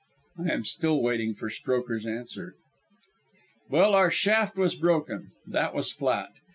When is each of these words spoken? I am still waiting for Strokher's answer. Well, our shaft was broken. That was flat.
I 0.39 0.51
am 0.51 0.65
still 0.65 0.99
waiting 0.99 1.35
for 1.35 1.47
Strokher's 1.51 2.07
answer. 2.07 2.55
Well, 3.69 3.93
our 3.93 4.09
shaft 4.09 4.57
was 4.57 4.73
broken. 4.73 5.29
That 5.45 5.75
was 5.75 5.91
flat. 5.91 6.31